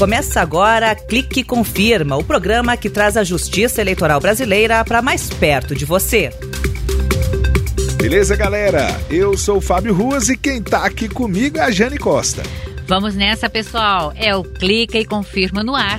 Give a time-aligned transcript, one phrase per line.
[0.00, 5.74] Começa agora Clique Confirma, o programa que traz a justiça eleitoral brasileira para mais perto
[5.74, 6.30] de você.
[7.98, 8.98] Beleza, galera?
[9.10, 12.42] Eu sou o Fábio Ruas e quem tá aqui comigo é a Jane Costa.
[12.86, 14.10] Vamos nessa, pessoal.
[14.16, 15.98] É o Clica e Confirma no ar.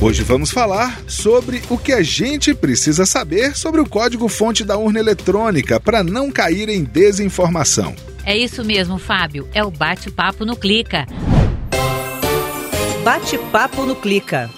[0.00, 4.98] Hoje vamos falar sobre o que a gente precisa saber sobre o código-fonte da urna
[4.98, 7.94] eletrônica para não cair em desinformação.
[8.24, 9.46] É isso mesmo, Fábio.
[9.52, 11.06] É o bate-papo no Clica.
[13.08, 14.50] Bate-papo no Clica.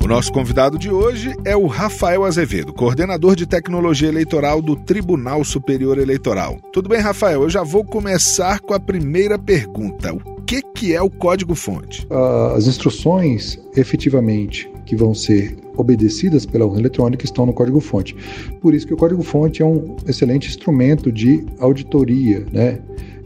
[0.00, 5.42] O nosso convidado de hoje é o Rafael Azevedo, coordenador de tecnologia eleitoral do Tribunal
[5.42, 6.60] Superior Eleitoral.
[6.72, 7.42] Tudo bem, Rafael?
[7.42, 10.14] Eu já vou começar com a primeira pergunta.
[10.14, 12.06] O que, que é o código-fonte?
[12.54, 18.14] As instruções, efetivamente, que vão ser obedecidas pela urna eletrônica estão no código-fonte.
[18.60, 22.78] Por isso que o código-fonte é um excelente instrumento de auditoria, né?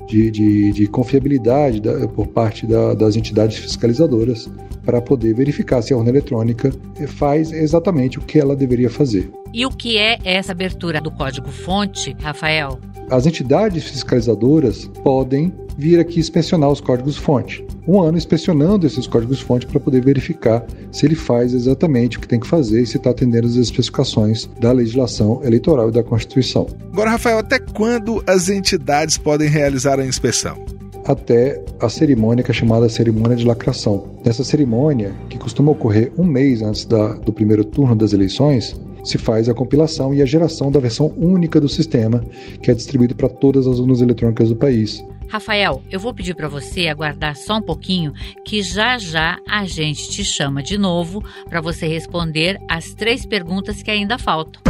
[0.07, 4.51] De, de, de confiabilidade da, por parte da, das entidades fiscalizadoras
[4.85, 6.73] para poder verificar se a urna eletrônica
[7.07, 9.31] faz exatamente o que ela deveria fazer.
[9.53, 12.81] E o que é essa abertura do código-fonte, Rafael?
[13.13, 17.63] As entidades fiscalizadoras podem vir aqui inspecionar os códigos-fonte.
[17.87, 22.41] Um ano inspecionando esses códigos-fonte para poder verificar se ele faz exatamente o que tem
[22.41, 26.67] que fazer e se está atendendo às especificações da legislação eleitoral e da Constituição.
[26.91, 30.57] Agora, Rafael, até quando as entidades podem realizar a inspeção?
[31.05, 34.05] até a cerimônia que é chamada cerimônia de lacração.
[34.25, 39.19] Nessa cerimônia, que costuma ocorrer um mês antes da, do primeiro turno das eleições, se
[39.19, 42.25] faz a compilação e a geração da versão única do sistema,
[42.63, 45.05] que é distribuído para todas as urnas eletrônicas do país.
[45.29, 48.13] Rafael, eu vou pedir para você aguardar só um pouquinho,
[48.45, 53.83] que já já a gente te chama de novo para você responder as três perguntas
[53.83, 54.61] que ainda faltam.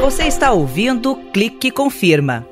[0.00, 2.44] Você está ouvindo Clique Confirma.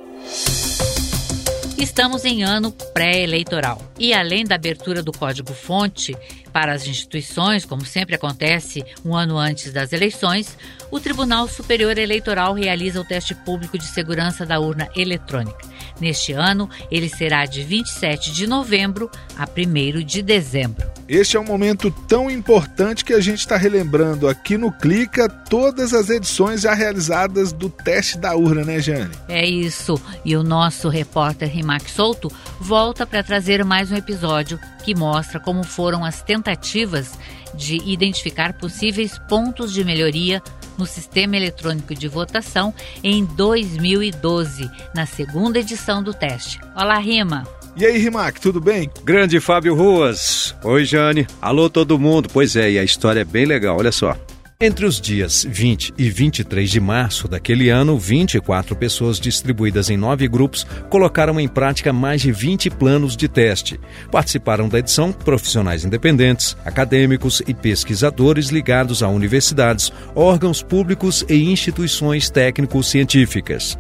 [1.81, 6.15] Estamos em ano pré-eleitoral e, além da abertura do código-fonte
[6.53, 10.59] para as instituições, como sempre acontece um ano antes das eleições,
[10.91, 15.59] o Tribunal Superior Eleitoral realiza o teste público de segurança da urna eletrônica.
[16.01, 20.91] Neste ano, ele será de 27 de novembro a 1 de dezembro.
[21.07, 25.93] Este é um momento tão importante que a gente está relembrando aqui no Clica todas
[25.93, 29.11] as edições já realizadas do teste da urna, né, Jane?
[29.29, 30.01] É isso.
[30.25, 32.31] E o nosso repórter Rimac Souto
[32.61, 37.19] volta para trazer mais um episódio que mostra como foram as tentativas
[37.55, 40.41] de identificar possíveis pontos de melhoria
[40.81, 42.75] no sistema eletrônico de votação
[43.05, 46.59] em 2012, na segunda edição do teste.
[46.75, 47.47] Olá, Rima!
[47.77, 48.91] E aí, Rimac, tudo bem?
[49.05, 50.57] Grande Fábio Ruas.
[50.65, 51.27] Oi, Jane.
[51.41, 52.29] Alô, todo mundo.
[52.33, 54.17] Pois é, e a história é bem legal, olha só.
[54.63, 60.29] Entre os dias 20 e 23 de março daquele ano, 24 pessoas distribuídas em nove
[60.29, 63.81] grupos colocaram em prática mais de 20 planos de teste.
[64.13, 72.29] Participaram da edição profissionais independentes, acadêmicos e pesquisadores ligados a universidades, órgãos públicos e instituições
[72.29, 73.79] técnico-científicas.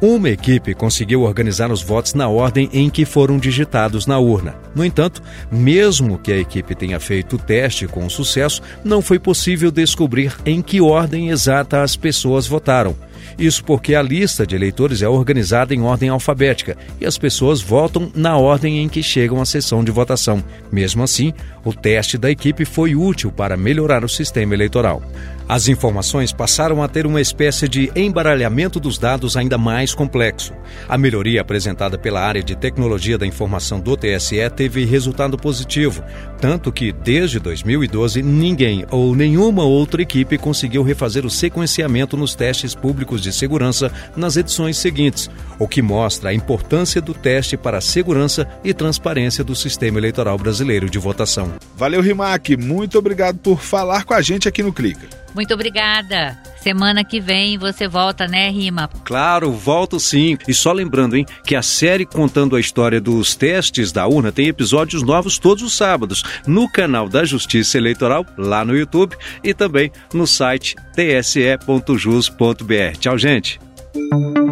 [0.00, 4.54] Uma equipe conseguiu organizar os votos na ordem em que foram digitados na urna.
[4.72, 5.20] No entanto,
[5.50, 10.62] mesmo que a equipe tenha feito o teste com sucesso, não foi possível descobrir em
[10.62, 12.94] que ordem exata as pessoas votaram.
[13.38, 18.10] Isso porque a lista de eleitores é organizada em ordem alfabética e as pessoas votam
[18.14, 20.42] na ordem em que chegam à sessão de votação.
[20.70, 21.32] Mesmo assim,
[21.64, 25.02] o teste da equipe foi útil para melhorar o sistema eleitoral.
[25.48, 30.52] As informações passaram a ter uma espécie de embaralhamento dos dados ainda mais complexo.
[30.86, 36.04] A melhoria apresentada pela área de tecnologia da informação do TSE teve resultado positivo,
[36.38, 42.74] tanto que, desde 2012, ninguém ou nenhuma outra equipe conseguiu refazer o sequenciamento nos testes
[42.74, 47.80] públicos de segurança nas edições seguintes, o que mostra a importância do teste para a
[47.80, 51.54] segurança e transparência do sistema eleitoral brasileiro de votação.
[51.76, 52.56] Valeu, Rimac.
[52.56, 55.06] Muito obrigado por falar com a gente aqui no Clica.
[55.34, 56.36] Muito obrigada.
[56.60, 58.90] Semana que vem você volta, né, Rima?
[59.04, 60.36] Claro, volto sim.
[60.48, 64.48] E só lembrando, hein, que a série contando a história dos testes da urna tem
[64.48, 69.92] episódios novos todos os sábados no canal da Justiça Eleitoral, lá no YouTube, e também
[70.12, 72.97] no site tse.jus.br.
[73.00, 73.60] Tchau, gente.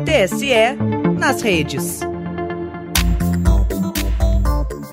[0.05, 0.77] TSE
[1.19, 2.01] nas redes.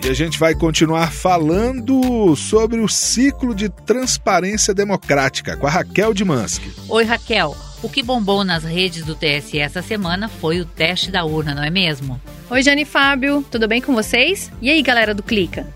[0.03, 6.13] E a gente vai continuar falando sobre o ciclo de transparência democrática com a Raquel
[6.13, 6.71] Dimansky.
[6.89, 7.55] Oi, Raquel.
[7.81, 11.63] O que bombou nas redes do TSE essa semana foi o teste da urna, não
[11.63, 12.19] é mesmo?
[12.49, 14.51] Oi, Jane Fábio, tudo bem com vocês?
[14.61, 15.67] E aí, galera do Clica?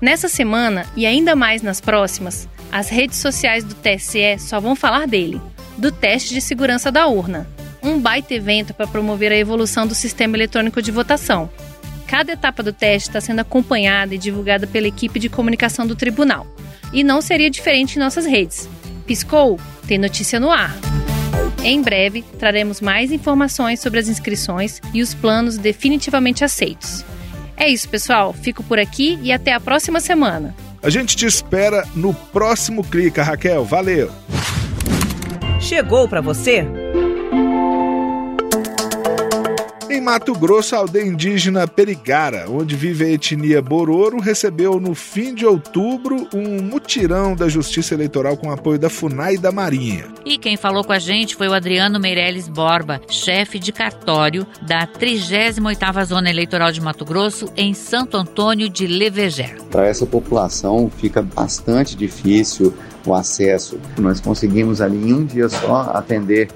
[0.00, 5.06] Nessa semana e ainda mais nas próximas, as redes sociais do TSE só vão falar
[5.06, 5.40] dele,
[5.76, 7.48] do teste de segurança da urna.
[7.82, 11.50] Um baita evento para promover a evolução do sistema eletrônico de votação.
[12.06, 16.46] Cada etapa do teste está sendo acompanhada e divulgada pela equipe de comunicação do tribunal.
[16.92, 18.68] E não seria diferente em nossas redes.
[19.06, 19.58] Piscou?
[19.86, 20.74] Tem notícia no ar.
[21.62, 27.04] Em breve, traremos mais informações sobre as inscrições e os planos definitivamente aceitos.
[27.56, 28.32] É isso, pessoal.
[28.32, 30.54] Fico por aqui e até a próxima semana.
[30.82, 33.64] A gente te espera no próximo Clica, Raquel.
[33.64, 34.10] Valeu!
[35.64, 36.62] Chegou para você?
[39.94, 45.32] Em Mato Grosso, a aldeia indígena Perigara, onde vive a etnia Bororo, recebeu no fim
[45.32, 50.06] de outubro um mutirão da Justiça Eleitoral com apoio da FUNAI e da Marinha.
[50.26, 54.84] E quem falou com a gente foi o Adriano Meirelles Borba, chefe de cartório da
[54.84, 59.62] 38ª Zona Eleitoral de Mato Grosso, em Santo Antônio de Leveger.
[59.70, 62.74] Para essa população fica bastante difícil
[63.06, 63.78] o acesso.
[63.96, 66.48] Nós conseguimos ali em um dia só atender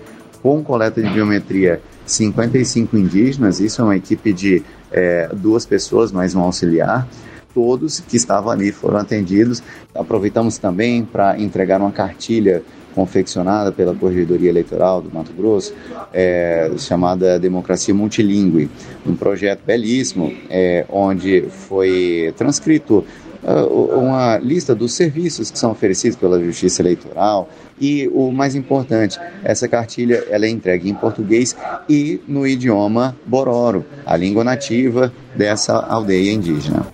[0.43, 6.35] com coleta de biometria 55 indígenas, isso é uma equipe de é, duas pessoas mais
[6.35, 7.07] um auxiliar.
[7.55, 9.63] Todos que estavam ali foram atendidos.
[9.95, 12.63] Aproveitamos também para entregar uma cartilha
[12.99, 15.73] confeccionada pela Corregedoria Eleitoral do Mato Grosso,
[16.13, 18.69] é, chamada Democracia Multilingüe,
[19.07, 23.05] um projeto belíssimo, é, onde foi transcrito
[23.45, 27.49] uh, uma lista dos serviços que são oferecidos pela Justiça Eleitoral,
[27.81, 31.57] e o mais importante, essa cartilha ela é entregue em português
[31.89, 36.85] e no idioma Bororo, a língua nativa dessa aldeia indígena.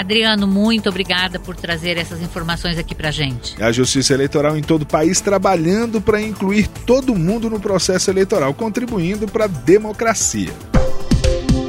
[0.00, 3.62] Adriano, muito obrigada por trazer essas informações aqui para gente.
[3.62, 8.54] A Justiça Eleitoral em todo o país trabalhando para incluir todo mundo no processo eleitoral,
[8.54, 10.50] contribuindo para a democracia.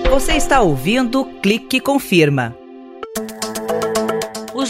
[0.09, 2.60] Você está ouvindo Clique Confirma.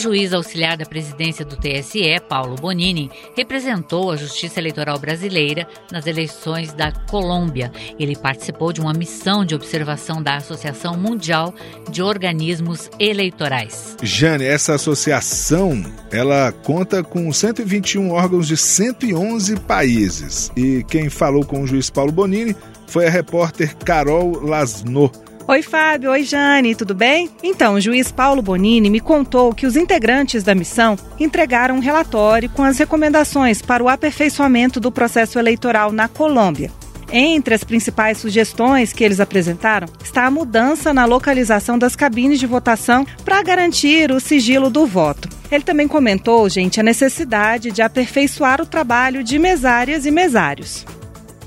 [0.02, 6.74] Juiz auxiliar da presidência do TSE, Paulo Bonini, representou a Justiça Eleitoral Brasileira nas eleições
[6.74, 7.72] da Colômbia.
[8.00, 11.54] Ele participou de uma missão de observação da Associação Mundial
[11.88, 13.96] de Organismos Eleitorais.
[14.02, 15.80] Jane, essa associação,
[16.12, 20.52] ela conta com 121 órgãos de 111 países.
[20.58, 22.56] E quem falou com o juiz Paulo Bonini
[22.88, 25.12] foi a repórter Carol Lasno.
[25.48, 26.12] Oi, Fábio.
[26.12, 26.76] Oi, Jane.
[26.76, 27.30] Tudo bem?
[27.44, 32.50] Então, o juiz Paulo Bonini me contou que os integrantes da missão entregaram um relatório
[32.50, 36.72] com as recomendações para o aperfeiçoamento do processo eleitoral na Colômbia.
[37.12, 42.46] Entre as principais sugestões que eles apresentaram está a mudança na localização das cabines de
[42.46, 45.28] votação para garantir o sigilo do voto.
[45.52, 50.86] Ele também comentou, gente, a necessidade de aperfeiçoar o trabalho de mesárias e mesários.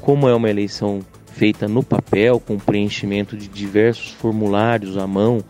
[0.02, 1.00] Como é uma eleição
[1.34, 5.42] feita no papel, com preenchimento de diversos formulários à mão,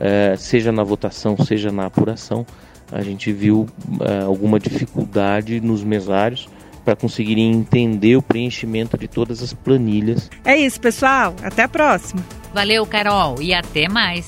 [0.00, 2.44] é, seja na votação, seja na apuração,
[2.90, 3.66] a gente viu
[4.00, 6.48] é, alguma dificuldade nos mesários
[6.84, 10.30] para conseguirem entender o preenchimento de todas as planilhas.
[10.44, 11.34] É isso, pessoal.
[11.42, 12.24] Até a próxima.
[12.52, 14.26] Valeu, Carol, e até mais.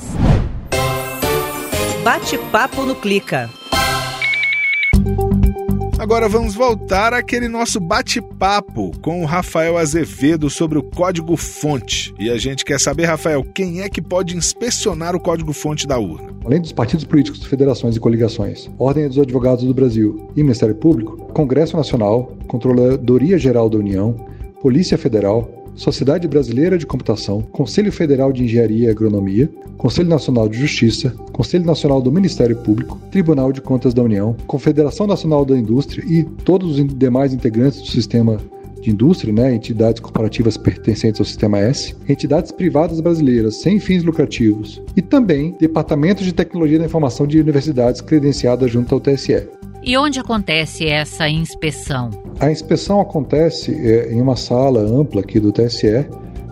[2.05, 3.49] Bate-papo no Clica.
[6.11, 12.13] Agora vamos voltar àquele nosso bate-papo com o Rafael Azevedo sobre o código-fonte.
[12.19, 16.35] E a gente quer saber, Rafael, quem é que pode inspecionar o código-fonte da urna?
[16.45, 21.17] Além dos partidos políticos, federações e coligações, Ordem dos Advogados do Brasil e Ministério Público,
[21.33, 24.17] Congresso Nacional, Controladoria Geral da União,
[24.61, 30.59] Polícia Federal, Sociedade Brasileira de Computação, Conselho Federal de Engenharia e Agronomia, Conselho Nacional de
[30.59, 36.05] Justiça, Conselho Nacional do Ministério Público, Tribunal de Contas da União, Confederação Nacional da Indústria
[36.07, 38.39] e todos os demais integrantes do sistema
[38.81, 44.83] de indústria, né, entidades corporativas pertencentes ao Sistema S, entidades privadas brasileiras sem fins lucrativos
[44.97, 49.60] e também departamentos de tecnologia da informação de universidades credenciadas junto ao TSE.
[49.83, 52.11] E onde acontece essa inspeção?
[52.39, 56.07] A inspeção acontece é, em uma sala ampla aqui do TSE,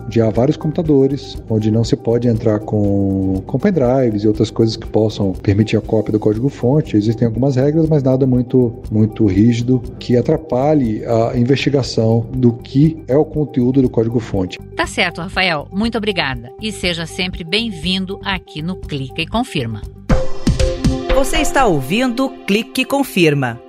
[0.05, 4.75] onde há vários computadores, onde não se pode entrar com, com pendrives e outras coisas
[4.75, 6.97] que possam permitir a cópia do código-fonte.
[6.97, 13.15] Existem algumas regras, mas nada muito, muito rígido que atrapalhe a investigação do que é
[13.15, 14.57] o conteúdo do código-fonte.
[14.75, 15.67] Tá certo, Rafael.
[15.71, 16.49] Muito obrigada.
[16.59, 19.98] E seja sempre bem-vindo aqui no Clica e Confirma.
[21.19, 23.61] Você está ouvindo Clique Confirma.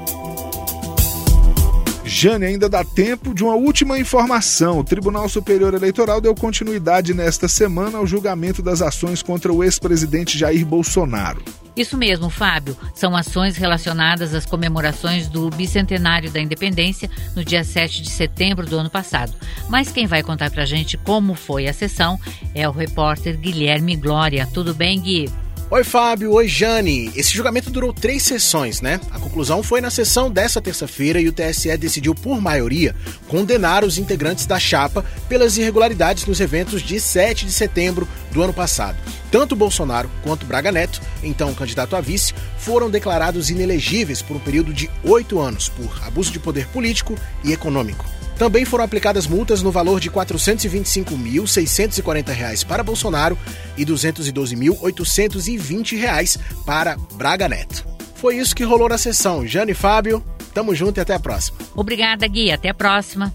[2.04, 4.78] Jane, ainda dá tempo de uma última informação.
[4.78, 10.38] O Tribunal Superior Eleitoral deu continuidade nesta semana ao julgamento das ações contra o ex-presidente
[10.38, 11.42] Jair Bolsonaro.
[11.76, 12.76] Isso mesmo, Fábio.
[12.95, 18.78] São ações relacionadas às comemorações do bicentenário da independência no dia 7 de setembro do
[18.78, 19.33] ano passado.
[19.69, 22.16] Mas quem vai contar pra gente como foi a sessão
[22.54, 24.49] é o repórter Guilherme Glória.
[24.54, 25.28] Tudo bem, Gui?
[25.73, 26.33] Oi, Fábio.
[26.33, 27.12] Oi, Jane.
[27.15, 29.00] Esse julgamento durou três sessões, né?
[29.12, 32.93] A conclusão foi na sessão dessa terça-feira e o TSE decidiu, por maioria,
[33.29, 38.53] condenar os integrantes da chapa pelas irregularidades nos eventos de 7 de setembro do ano
[38.53, 38.99] passado.
[39.31, 44.75] Tanto Bolsonaro quanto Braga Neto, então candidato a vice, foram declarados inelegíveis por um período
[44.75, 48.05] de oito anos por abuso de poder político e econômico.
[48.40, 53.37] Também foram aplicadas multas no valor de R$ 425.640 para Bolsonaro
[53.76, 57.87] e R$ 212.820 para Braga Neto.
[58.14, 59.47] Foi isso que rolou na sessão.
[59.47, 61.59] Jane e Fábio, tamo junto e até a próxima.
[61.76, 62.50] Obrigada, Gui.
[62.50, 63.30] Até a próxima.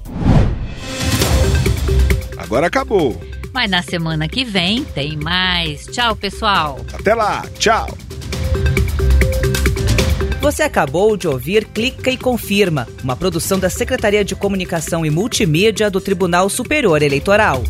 [2.36, 3.16] Agora acabou.
[3.54, 5.86] Mas na semana que vem tem mais.
[5.86, 6.84] Tchau, pessoal.
[6.92, 7.46] Até lá.
[7.60, 7.96] Tchau.
[10.46, 15.90] Você acabou de ouvir Clica e Confirma, uma produção da Secretaria de Comunicação e Multimídia
[15.90, 17.64] do Tribunal Superior Eleitoral.